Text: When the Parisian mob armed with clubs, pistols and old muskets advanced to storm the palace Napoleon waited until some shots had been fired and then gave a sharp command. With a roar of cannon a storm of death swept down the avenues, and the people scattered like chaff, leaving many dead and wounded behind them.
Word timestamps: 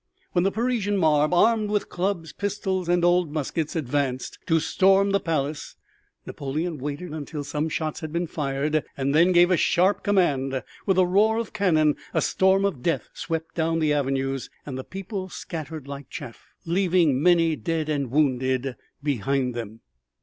When 0.31 0.43
the 0.43 0.51
Parisian 0.51 0.97
mob 0.97 1.31
armed 1.31 1.69
with 1.69 1.87
clubs, 1.87 2.33
pistols 2.33 2.89
and 2.89 3.05
old 3.05 3.31
muskets 3.31 3.75
advanced 3.75 4.39
to 4.47 4.59
storm 4.59 5.11
the 5.11 5.19
palace 5.19 5.75
Napoleon 6.25 6.79
waited 6.79 7.11
until 7.11 7.43
some 7.43 7.69
shots 7.69 7.99
had 7.99 8.11
been 8.11 8.25
fired 8.25 8.83
and 8.97 9.13
then 9.13 9.31
gave 9.31 9.51
a 9.51 9.57
sharp 9.57 10.01
command. 10.01 10.63
With 10.87 10.97
a 10.97 11.05
roar 11.05 11.37
of 11.37 11.53
cannon 11.53 11.97
a 12.15 12.21
storm 12.23 12.65
of 12.65 12.81
death 12.81 13.09
swept 13.13 13.53
down 13.53 13.77
the 13.77 13.93
avenues, 13.93 14.49
and 14.65 14.75
the 14.75 14.83
people 14.83 15.29
scattered 15.29 15.85
like 15.87 16.09
chaff, 16.09 16.47
leaving 16.65 17.21
many 17.21 17.55
dead 17.55 17.87
and 17.87 18.09
wounded 18.09 18.75
behind 19.03 19.53
them. 19.53 19.81